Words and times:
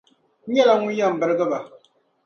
N 0.47 0.49
nyɛla 0.53 0.73
ŋun 0.79 0.95
yɛn 0.97 1.15
birgi 1.19 1.45
ba. 1.51 1.59